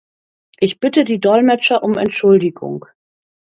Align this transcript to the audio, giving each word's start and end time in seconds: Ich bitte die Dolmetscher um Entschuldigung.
Ich 0.59 0.79
bitte 0.79 1.03
die 1.03 1.19
Dolmetscher 1.19 1.83
um 1.83 1.95
Entschuldigung. 1.95 2.87